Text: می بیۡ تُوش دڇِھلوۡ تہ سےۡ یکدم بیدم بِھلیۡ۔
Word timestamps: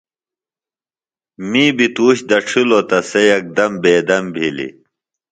می 1.49 1.65
بیۡ 1.77 1.91
تُوش 1.95 2.17
دڇِھلوۡ 2.29 2.85
تہ 2.89 2.97
سےۡ 3.09 3.27
یکدم 3.31 3.71
بیدم 3.83 4.23
بِھلیۡ۔ 4.33 4.73